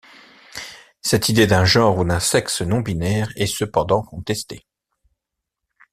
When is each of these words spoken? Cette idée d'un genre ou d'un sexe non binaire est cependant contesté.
Cette 1.03 1.29
idée 1.29 1.45
d'un 1.45 1.63
genre 1.63 1.99
ou 1.99 2.03
d'un 2.03 2.19
sexe 2.19 2.63
non 2.63 2.79
binaire 2.79 3.29
est 3.35 3.45
cependant 3.45 4.01
contesté. 4.01 4.65